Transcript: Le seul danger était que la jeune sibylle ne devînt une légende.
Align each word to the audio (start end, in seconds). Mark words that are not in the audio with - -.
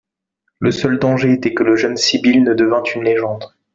Le 0.57 0.71
seul 0.71 0.97
danger 0.97 1.31
était 1.31 1.53
que 1.53 1.61
la 1.61 1.75
jeune 1.75 1.95
sibylle 1.95 2.43
ne 2.43 2.55
devînt 2.55 2.95
une 2.95 3.03
légende. 3.03 3.53